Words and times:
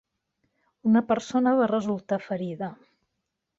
Una 0.91 1.03
persona 1.11 1.53
va 1.61 1.69
resultar 1.73 2.21
ferida. 2.31 2.73